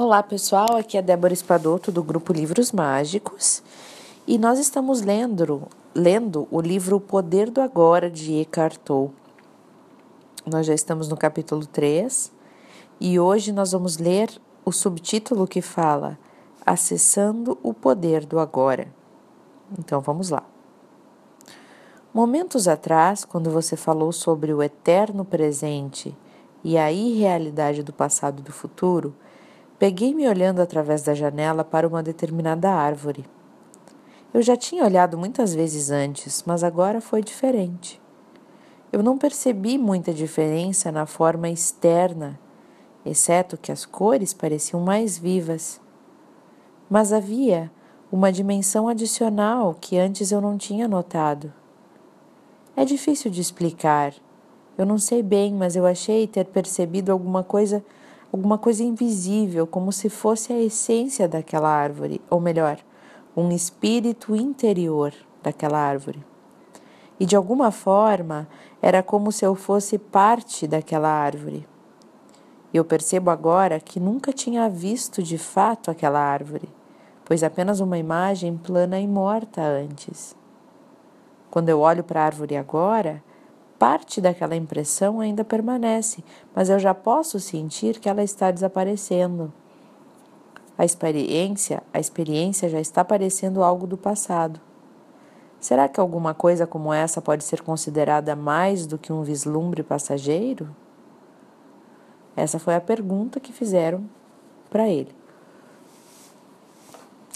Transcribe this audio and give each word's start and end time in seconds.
Olá 0.00 0.22
pessoal, 0.22 0.76
aqui 0.76 0.96
é 0.96 1.02
Débora 1.02 1.32
Espadoto 1.32 1.90
do 1.90 2.04
grupo 2.04 2.32
Livros 2.32 2.70
Mágicos 2.70 3.64
e 4.28 4.38
nós 4.38 4.60
estamos 4.60 5.00
lendo, 5.00 5.66
lendo 5.92 6.46
o 6.52 6.60
livro 6.60 6.98
O 6.98 7.00
Poder 7.00 7.50
do 7.50 7.60
Agora 7.60 8.08
de 8.08 8.34
Eckhart 8.42 8.76
Tolle. 8.76 9.10
Nós 10.46 10.66
já 10.66 10.72
estamos 10.72 11.08
no 11.08 11.16
capítulo 11.16 11.66
3 11.66 12.30
e 13.00 13.18
hoje 13.18 13.50
nós 13.50 13.72
vamos 13.72 13.98
ler 13.98 14.30
o 14.64 14.70
subtítulo 14.70 15.48
que 15.48 15.60
fala 15.60 16.16
Acessando 16.64 17.58
o 17.60 17.74
Poder 17.74 18.24
do 18.24 18.38
Agora. 18.38 18.86
Então 19.76 20.00
vamos 20.00 20.30
lá. 20.30 20.44
Momentos 22.14 22.68
atrás, 22.68 23.24
quando 23.24 23.50
você 23.50 23.76
falou 23.76 24.12
sobre 24.12 24.54
o 24.54 24.62
eterno 24.62 25.24
presente 25.24 26.16
e 26.62 26.78
a 26.78 26.92
irrealidade 26.92 27.82
do 27.82 27.92
passado 27.92 28.38
e 28.38 28.42
do 28.44 28.52
futuro, 28.52 29.12
Peguei-me 29.78 30.26
olhando 30.28 30.60
através 30.60 31.02
da 31.02 31.14
janela 31.14 31.62
para 31.62 31.86
uma 31.86 32.02
determinada 32.02 32.68
árvore. 32.68 33.24
Eu 34.34 34.42
já 34.42 34.56
tinha 34.56 34.84
olhado 34.84 35.16
muitas 35.16 35.54
vezes 35.54 35.90
antes, 35.90 36.42
mas 36.44 36.64
agora 36.64 37.00
foi 37.00 37.22
diferente. 37.22 38.00
Eu 38.92 39.04
não 39.04 39.16
percebi 39.16 39.78
muita 39.78 40.12
diferença 40.12 40.90
na 40.90 41.06
forma 41.06 41.48
externa, 41.48 42.40
exceto 43.06 43.56
que 43.56 43.70
as 43.70 43.86
cores 43.86 44.34
pareciam 44.34 44.82
mais 44.82 45.16
vivas. 45.16 45.80
Mas 46.90 47.12
havia 47.12 47.70
uma 48.10 48.32
dimensão 48.32 48.88
adicional 48.88 49.76
que 49.80 49.96
antes 49.96 50.32
eu 50.32 50.40
não 50.40 50.58
tinha 50.58 50.88
notado. 50.88 51.52
É 52.74 52.84
difícil 52.84 53.30
de 53.30 53.40
explicar. 53.40 54.12
Eu 54.76 54.84
não 54.84 54.98
sei 54.98 55.22
bem, 55.22 55.54
mas 55.54 55.76
eu 55.76 55.86
achei 55.86 56.26
ter 56.26 56.46
percebido 56.46 57.12
alguma 57.12 57.44
coisa 57.44 57.84
alguma 58.32 58.58
coisa 58.58 58.82
invisível, 58.82 59.66
como 59.66 59.92
se 59.92 60.08
fosse 60.08 60.52
a 60.52 60.60
essência 60.60 61.28
daquela 61.28 61.68
árvore, 61.68 62.20
ou 62.28 62.40
melhor, 62.40 62.78
um 63.36 63.50
espírito 63.50 64.34
interior 64.34 65.12
daquela 65.42 65.78
árvore. 65.78 66.24
E 67.18 67.26
de 67.26 67.34
alguma 67.34 67.70
forma 67.70 68.48
era 68.80 69.02
como 69.02 69.32
se 69.32 69.44
eu 69.44 69.54
fosse 69.54 69.98
parte 69.98 70.66
daquela 70.66 71.08
árvore. 71.08 71.66
Eu 72.72 72.84
percebo 72.84 73.30
agora 73.30 73.80
que 73.80 73.98
nunca 73.98 74.32
tinha 74.32 74.68
visto 74.68 75.22
de 75.22 75.38
fato 75.38 75.90
aquela 75.90 76.20
árvore, 76.20 76.68
pois 77.24 77.42
apenas 77.42 77.80
uma 77.80 77.98
imagem 77.98 78.56
plana 78.56 79.00
e 79.00 79.08
morta 79.08 79.62
antes. 79.62 80.36
Quando 81.50 81.70
eu 81.70 81.80
olho 81.80 82.04
para 82.04 82.20
a 82.20 82.24
árvore 82.24 82.56
agora, 82.56 83.22
Parte 83.78 84.20
daquela 84.20 84.56
impressão 84.56 85.20
ainda 85.20 85.44
permanece, 85.44 86.24
mas 86.54 86.68
eu 86.68 86.78
já 86.78 86.92
posso 86.92 87.38
sentir 87.38 88.00
que 88.00 88.08
ela 88.08 88.22
está 88.22 88.50
desaparecendo. 88.50 89.52
A 90.76 90.84
experiência, 90.84 91.82
a 91.92 92.00
experiência 92.00 92.68
já 92.68 92.80
está 92.80 93.04
parecendo 93.04 93.62
algo 93.62 93.86
do 93.86 93.96
passado. 93.96 94.60
Será 95.60 95.88
que 95.88 96.00
alguma 96.00 96.34
coisa 96.34 96.66
como 96.66 96.92
essa 96.92 97.20
pode 97.20 97.44
ser 97.44 97.62
considerada 97.62 98.34
mais 98.34 98.86
do 98.86 98.98
que 98.98 99.12
um 99.12 99.22
vislumbre 99.22 99.82
passageiro? 99.82 100.74
Essa 102.36 102.58
foi 102.58 102.74
a 102.74 102.80
pergunta 102.80 103.40
que 103.40 103.52
fizeram 103.52 104.08
para 104.70 104.88
ele. 104.88 105.14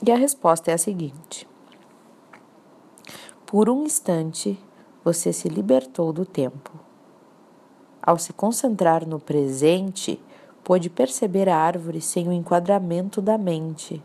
E 0.05 0.11
a 0.11 0.17
resposta 0.17 0.71
é 0.71 0.75
a 0.75 0.79
seguinte: 0.79 1.49
Por 3.47 3.69
um 3.69 3.85
instante, 3.85 4.59
você 5.05 5.33
se 5.33 5.49
libertou 5.49 6.13
do 6.13 6.25
tempo. 6.25 6.71
Ao 8.01 8.19
se 8.19 8.33
concentrar 8.33 9.07
no 9.07 9.19
presente, 9.19 10.21
pôde 10.63 10.89
perceber 10.89 11.49
a 11.49 11.57
árvore 11.57 12.01
sem 12.01 12.29
o 12.29 12.33
enquadramento 12.33 13.21
da 13.21 13.37
mente. 13.37 14.03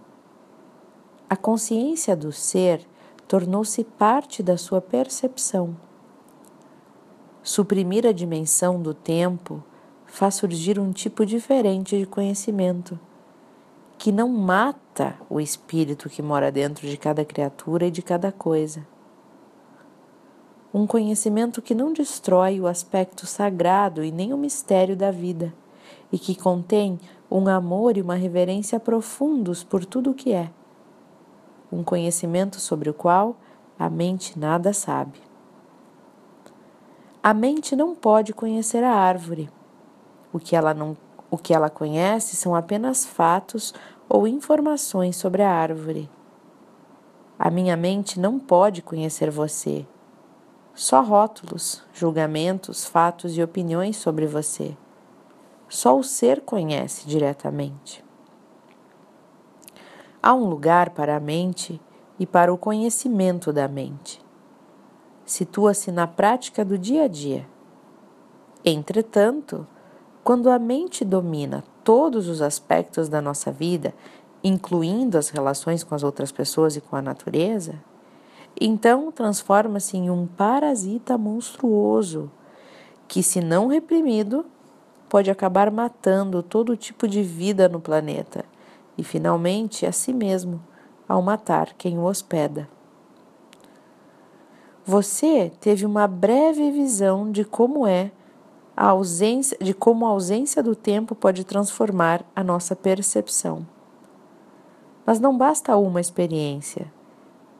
A 1.29 1.35
consciência 1.35 2.15
do 2.15 2.31
ser 2.31 2.87
tornou-se 3.27 3.83
parte 3.83 4.41
da 4.41 4.57
sua 4.57 4.81
percepção. 4.81 5.75
Suprimir 7.43 8.05
a 8.05 8.11
dimensão 8.11 8.81
do 8.81 8.93
tempo 8.93 9.63
faz 10.05 10.35
surgir 10.35 10.79
um 10.79 10.91
tipo 10.91 11.25
diferente 11.25 11.97
de 11.97 12.05
conhecimento, 12.05 12.99
que 13.97 14.11
não 14.11 14.29
mata 14.29 15.15
o 15.29 15.39
espírito 15.39 16.09
que 16.09 16.21
mora 16.21 16.51
dentro 16.51 16.87
de 16.87 16.97
cada 16.97 17.25
criatura 17.25 17.87
e 17.87 17.91
de 17.91 18.01
cada 18.01 18.31
coisa 18.31 18.85
um 20.77 20.85
conhecimento 20.85 21.59
que 21.59 21.73
não 21.73 21.91
destrói 21.91 22.59
o 22.59 22.67
aspecto 22.67 23.25
sagrado 23.25 24.03
e 24.03 24.11
nem 24.11 24.31
o 24.31 24.37
mistério 24.37 24.95
da 24.95 25.09
vida, 25.09 25.51
e 26.11 26.19
que 26.19 26.35
contém 26.35 26.99
um 27.31 27.47
amor 27.47 27.97
e 27.97 28.01
uma 28.01 28.13
reverência 28.13 28.79
profundos 28.79 29.63
por 29.63 29.83
tudo 29.83 30.11
o 30.11 30.13
que 30.13 30.31
é. 30.31 30.51
Um 31.71 31.83
conhecimento 31.83 32.59
sobre 32.59 32.91
o 32.91 32.93
qual 32.93 33.35
a 33.77 33.89
mente 33.89 34.37
nada 34.37 34.71
sabe. 34.71 35.19
A 37.23 37.33
mente 37.33 37.75
não 37.75 37.95
pode 37.95 38.31
conhecer 38.31 38.83
a 38.83 38.93
árvore. 38.93 39.49
O 40.31 40.37
que 40.37 40.55
ela 40.55 40.75
não 40.75 40.95
o 41.29 41.37
que 41.37 41.53
ela 41.53 41.69
conhece 41.69 42.37
são 42.37 42.55
apenas 42.55 43.03
fatos 43.03 43.73
ou 44.07 44.27
informações 44.27 45.17
sobre 45.17 45.41
a 45.41 45.51
árvore. 45.51 46.09
A 47.37 47.49
minha 47.49 47.75
mente 47.75 48.17
não 48.17 48.39
pode 48.39 48.81
conhecer 48.81 49.29
você 49.29 49.85
só 50.77 51.01
rótulos, 51.01 51.81
julgamentos, 51.91 52.85
fatos 52.85 53.35
e 53.35 53.41
opiniões 53.41 53.97
sobre 53.97 54.27
você. 54.27 54.77
Só 55.67 55.97
o 55.97 56.03
ser 56.03 56.41
conhece 56.41 57.07
diretamente. 57.07 58.05
Há 60.21 60.35
um 60.35 60.45
lugar 60.47 60.91
para 60.91 61.15
a 61.15 61.19
mente 61.19 61.81
e 62.19 62.27
para 62.27 62.53
o 62.53 62.59
conhecimento 62.59 63.51
da 63.51 63.67
mente. 63.67 64.23
Situa-se 65.25 65.91
na 65.91 66.05
prática 66.05 66.63
do 66.63 66.77
dia 66.77 67.05
a 67.05 67.07
dia. 67.07 67.49
Entretanto, 68.63 69.65
quando 70.23 70.47
a 70.47 70.59
mente 70.59 71.03
domina 71.03 71.63
todos 71.83 72.27
os 72.27 72.39
aspectos 72.39 73.09
da 73.09 73.19
nossa 73.19 73.51
vida, 73.51 73.95
incluindo 74.43 75.17
as 75.17 75.29
relações 75.29 75.83
com 75.83 75.95
as 75.95 76.03
outras 76.03 76.31
pessoas 76.31 76.75
e 76.75 76.81
com 76.81 76.95
a 76.95 77.01
natureza, 77.01 77.81
então 78.59 79.11
transforma-se 79.11 79.97
em 79.97 80.09
um 80.09 80.25
parasita 80.25 81.17
monstruoso 81.17 82.31
que, 83.07 83.21
se 83.21 83.39
não 83.39 83.67
reprimido, 83.67 84.45
pode 85.07 85.29
acabar 85.29 85.71
matando 85.71 86.41
todo 86.41 86.75
tipo 86.75 87.07
de 87.07 87.21
vida 87.21 87.69
no 87.69 87.79
planeta 87.79 88.43
e, 88.97 89.03
finalmente, 89.03 89.85
a 89.85 89.91
si 89.91 90.11
mesmo, 90.11 90.61
ao 91.07 91.21
matar 91.21 91.73
quem 91.77 91.97
o 91.97 92.03
hospeda. 92.03 92.67
Você 94.85 95.51
teve 95.59 95.85
uma 95.85 96.07
breve 96.07 96.71
visão 96.71 97.31
de 97.31 97.43
como 97.43 97.85
é 97.85 98.11
a 98.75 98.87
ausência, 98.87 99.57
de 99.59 99.73
como 99.73 100.05
a 100.05 100.09
ausência 100.09 100.63
do 100.63 100.75
tempo 100.75 101.13
pode 101.13 101.43
transformar 101.43 102.23
a 102.35 102.43
nossa 102.43 102.75
percepção. 102.75 103.67
Mas 105.05 105.19
não 105.19 105.37
basta 105.37 105.75
uma 105.77 106.01
experiência 106.01 106.91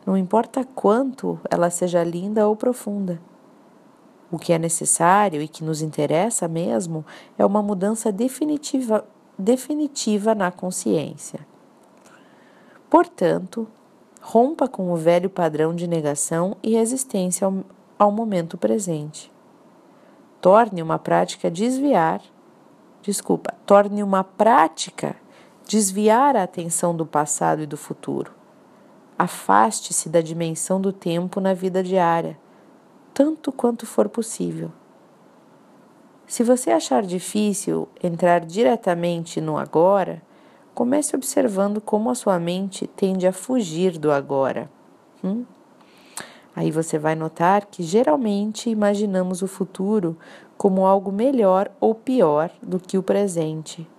não 0.07 0.16
importa 0.16 0.63
quanto 0.63 1.38
ela 1.50 1.69
seja 1.69 2.01
linda 2.01 2.47
ou 2.47 2.56
profunda. 2.56 3.19
O 4.31 4.40
que 4.40 4.53
é 4.53 4.57
necessário 4.57 5.41
e 5.41 5.50
que 5.50 5.66
nos 5.66 5.81
interessa 5.81 6.47
mesmo 6.47 7.06
é 7.38 7.45
uma 7.45 7.62
mudança 7.62 8.09
definitiva, 8.09 9.06
definitiva 9.38 10.34
na 10.34 10.50
consciência. 10.50 11.45
Portanto, 12.90 13.68
rompa 14.22 14.66
com 14.69 14.94
o 14.94 14.95
velho 14.95 15.29
padrão 15.29 15.75
de 15.75 15.85
negação 15.85 16.56
e 16.63 16.72
resistência 16.72 17.45
ao, 17.45 17.66
ao 18.00 18.09
momento 18.09 18.57
presente. 18.57 19.29
Torne 20.39 20.81
uma 20.81 20.97
prática 20.97 21.51
desviar, 21.51 22.22
desculpa, 23.01 23.53
torne 23.66 24.01
uma 24.01 24.24
prática 24.24 25.18
desviar 25.68 26.38
a 26.38 26.44
atenção 26.44 26.95
do 26.95 27.06
passado 27.06 27.62
e 27.62 27.65
do 27.65 27.75
futuro. 27.75 28.37
Afaste-se 29.17 30.09
da 30.09 30.21
dimensão 30.21 30.79
do 30.79 30.93
tempo 30.93 31.39
na 31.39 31.53
vida 31.53 31.81
diária, 31.81 32.37
tanto 33.13 33.51
quanto 33.51 33.85
for 33.85 34.07
possível. 34.07 34.71
Se 36.27 36.43
você 36.43 36.71
achar 36.71 37.03
difícil 37.03 37.87
entrar 38.03 38.45
diretamente 38.45 39.41
no 39.41 39.57
agora, 39.57 40.21
comece 40.75 41.15
observando 41.15 41.81
como 41.81 42.09
a 42.09 42.15
sua 42.15 42.37
mente 42.37 42.85
tende 42.85 43.25
a 43.25 43.31
fugir 43.33 43.97
do 43.97 44.11
agora. 44.11 44.69
Hum? 45.23 45.45
Aí 46.55 46.69
você 46.69 46.99
vai 46.99 47.15
notar 47.15 47.65
que 47.65 47.81
geralmente 47.81 48.69
imaginamos 48.69 49.41
o 49.41 49.47
futuro 49.47 50.17
como 50.57 50.85
algo 50.85 51.11
melhor 51.11 51.71
ou 51.79 51.95
pior 51.95 52.51
do 52.61 52.79
que 52.79 52.97
o 52.97 53.03
presente. 53.03 53.89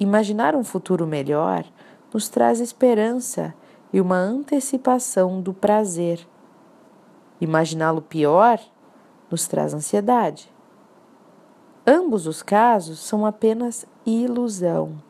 Imaginar 0.00 0.56
um 0.56 0.64
futuro 0.64 1.06
melhor 1.06 1.64
nos 2.12 2.28
traz 2.28 2.60
esperança 2.60 3.54
e 3.92 4.00
uma 4.00 4.16
antecipação 4.16 5.40
do 5.40 5.52
prazer. 5.54 6.26
Imaginá-lo 7.40 8.02
pior 8.02 8.60
nos 9.30 9.46
traz 9.46 9.72
ansiedade. 9.74 10.50
Ambos 11.86 12.26
os 12.26 12.42
casos 12.42 12.98
são 12.98 13.24
apenas 13.24 13.86
ilusão. 14.04 15.02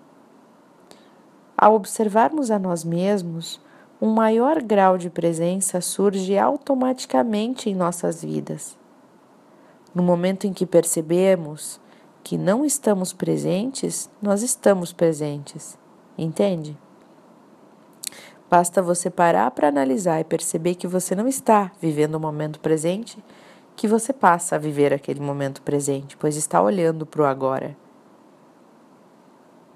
Ao 1.56 1.75
observarmos 1.75 2.50
a 2.50 2.58
nós 2.58 2.84
mesmos, 2.84 3.60
um 4.00 4.10
maior 4.10 4.62
grau 4.62 4.96
de 4.96 5.10
presença 5.10 5.80
surge 5.80 6.38
automaticamente 6.38 7.69
em 7.69 7.75
nossas 7.75 8.22
vidas. 8.22 8.78
No 9.92 10.02
momento 10.02 10.46
em 10.46 10.52
que 10.52 10.64
percebemos 10.64 11.80
que 12.22 12.38
não 12.38 12.64
estamos 12.64 13.12
presentes, 13.12 14.08
nós 14.22 14.42
estamos 14.42 14.92
presentes. 14.92 15.76
Entende? 16.16 16.76
Basta 18.50 18.80
você 18.80 19.10
parar 19.10 19.50
para 19.50 19.68
analisar 19.68 20.20
e 20.20 20.24
perceber 20.24 20.74
que 20.74 20.86
você 20.86 21.14
não 21.14 21.28
está 21.28 21.70
vivendo 21.80 22.14
o 22.14 22.20
momento 22.20 22.60
presente, 22.60 23.22
que 23.76 23.86
você 23.86 24.12
passa 24.12 24.56
a 24.56 24.58
viver 24.58 24.92
aquele 24.92 25.20
momento 25.20 25.60
presente, 25.62 26.16
pois 26.16 26.34
está 26.34 26.60
olhando 26.62 27.04
para 27.04 27.22
o 27.22 27.26
agora. 27.26 27.76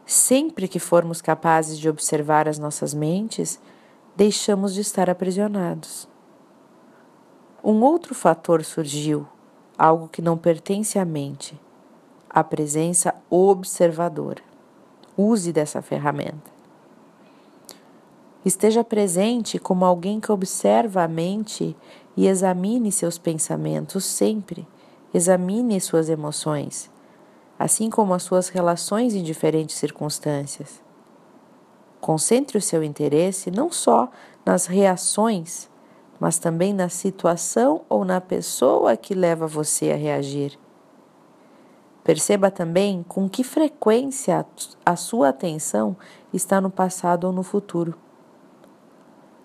Sempre 0.06 0.66
que 0.68 0.78
formos 0.78 1.20
capazes 1.20 1.78
de 1.78 1.88
observar 1.88 2.48
as 2.48 2.58
nossas 2.58 2.94
mentes, 2.94 3.60
deixamos 4.16 4.74
de 4.74 4.80
estar 4.80 5.08
aprisionados. 5.08 6.08
Um 7.62 7.82
outro 7.82 8.14
fator 8.14 8.64
surgiu, 8.64 9.26
algo 9.78 10.08
que 10.08 10.20
não 10.20 10.36
pertence 10.36 10.98
à 10.98 11.04
mente, 11.04 11.60
a 12.28 12.42
presença 12.42 13.14
observadora. 13.30 14.42
Use 15.16 15.52
dessa 15.52 15.80
ferramenta. 15.80 16.51
Esteja 18.44 18.82
presente 18.82 19.56
como 19.56 19.84
alguém 19.84 20.18
que 20.18 20.32
observa 20.32 21.04
a 21.04 21.08
mente 21.08 21.76
e 22.16 22.26
examine 22.26 22.90
seus 22.90 23.16
pensamentos 23.16 24.04
sempre. 24.04 24.66
Examine 25.14 25.80
suas 25.80 26.08
emoções, 26.08 26.90
assim 27.56 27.88
como 27.88 28.14
as 28.14 28.24
suas 28.24 28.48
relações 28.48 29.14
em 29.14 29.22
diferentes 29.22 29.76
circunstâncias. 29.76 30.82
Concentre 32.00 32.58
o 32.58 32.62
seu 32.62 32.82
interesse 32.82 33.48
não 33.48 33.70
só 33.70 34.10
nas 34.44 34.66
reações, 34.66 35.70
mas 36.18 36.38
também 36.38 36.72
na 36.72 36.88
situação 36.88 37.82
ou 37.88 38.04
na 38.04 38.20
pessoa 38.20 38.96
que 38.96 39.14
leva 39.14 39.46
você 39.46 39.92
a 39.92 39.96
reagir. 39.96 40.58
Perceba 42.02 42.50
também 42.50 43.04
com 43.06 43.28
que 43.28 43.44
frequência 43.44 44.44
a 44.84 44.96
sua 44.96 45.28
atenção 45.28 45.96
está 46.32 46.60
no 46.60 46.70
passado 46.70 47.24
ou 47.28 47.32
no 47.32 47.44
futuro. 47.44 47.96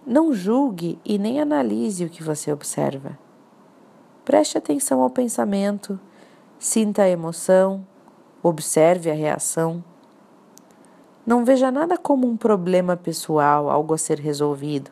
Não 0.10 0.32
julgue 0.32 0.98
e 1.04 1.18
nem 1.18 1.42
analise 1.42 2.06
o 2.06 2.10
que 2.10 2.24
você 2.24 2.50
observa. 2.50 3.20
Preste 4.24 4.58
atenção 4.58 5.02
ao 5.02 5.10
pensamento, 5.10 6.00
sinta 6.58 7.02
a 7.02 7.10
emoção, 7.10 7.86
observe 8.42 9.12
a 9.12 9.14
reação. 9.14 9.84
Não 11.26 11.44
veja 11.44 11.70
nada 11.70 11.98
como 11.98 12.26
um 12.26 12.38
problema 12.38 12.96
pessoal, 12.96 13.70
algo 13.70 13.94
a 13.94 13.98
ser 13.98 14.18
resolvido. 14.18 14.92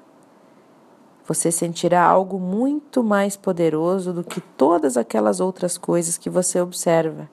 Você 1.26 1.50
sentirá 1.50 2.04
algo 2.04 2.38
muito 2.38 3.02
mais 3.02 3.38
poderoso 3.38 4.12
do 4.12 4.22
que 4.22 4.42
todas 4.42 4.98
aquelas 4.98 5.40
outras 5.40 5.78
coisas 5.78 6.18
que 6.18 6.30
você 6.30 6.60
observa. 6.60 7.30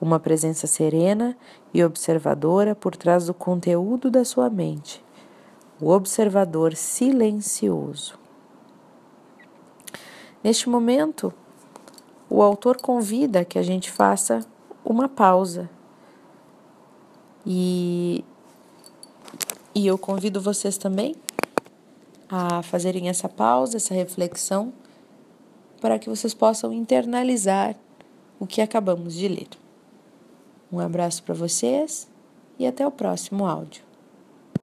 Uma 0.00 0.20
presença 0.20 0.68
serena 0.68 1.36
e 1.72 1.82
observadora 1.82 2.72
por 2.72 2.94
trás 2.94 3.26
do 3.26 3.34
conteúdo 3.34 4.12
da 4.12 4.24
sua 4.24 4.48
mente. 4.48 5.03
O 5.80 5.90
observador 5.90 6.74
silencioso. 6.76 8.18
Neste 10.42 10.68
momento, 10.68 11.32
o 12.28 12.42
autor 12.42 12.80
convida 12.80 13.44
que 13.44 13.58
a 13.58 13.62
gente 13.62 13.90
faça 13.90 14.46
uma 14.84 15.08
pausa 15.08 15.68
e, 17.46 18.24
e 19.74 19.86
eu 19.86 19.98
convido 19.98 20.40
vocês 20.40 20.78
também 20.78 21.14
a 22.28 22.62
fazerem 22.62 23.08
essa 23.08 23.28
pausa, 23.28 23.76
essa 23.76 23.94
reflexão, 23.94 24.72
para 25.80 25.98
que 25.98 26.08
vocês 26.08 26.32
possam 26.32 26.72
internalizar 26.72 27.76
o 28.40 28.46
que 28.46 28.60
acabamos 28.60 29.14
de 29.14 29.28
ler. 29.28 29.48
Um 30.72 30.80
abraço 30.80 31.22
para 31.22 31.34
vocês 31.34 32.08
e 32.58 32.66
até 32.66 32.86
o 32.86 32.90
próximo 32.90 33.46
áudio. 33.46 33.93